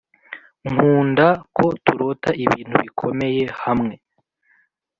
nkunda 0.71 1.27
ko 1.55 1.65
turota 1.83 2.29
ibintu 2.43 2.75
bikomeye 2.83 3.43
hamwe 3.61 3.95